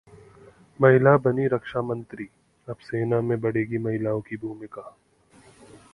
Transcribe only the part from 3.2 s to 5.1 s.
में बढ़ेगी महिलाओं की भूमिका